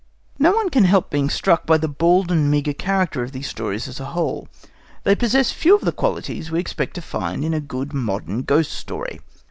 No 0.39 0.51
one 0.53 0.69
can 0.71 0.85
help 0.85 1.11
being 1.11 1.29
struck 1.29 1.67
by 1.67 1.77
the 1.77 1.87
bald 1.87 2.31
and 2.31 2.49
meagre 2.49 2.73
character 2.73 3.21
of 3.21 3.33
these 3.33 3.47
stories 3.47 3.87
as 3.87 3.99
a 3.99 4.05
whole. 4.17 4.47
They 5.03 5.13
possess 5.13 5.51
few 5.51 5.75
of 5.75 5.81
the 5.85 5.91
qualities 5.91 6.49
we 6.49 6.59
expect 6.59 6.95
to 6.95 7.03
find 7.03 7.45
in 7.45 7.53
a 7.53 7.59
good 7.59 7.93
modern 7.93 8.41
ghost 8.41 8.71
story. 8.71 9.19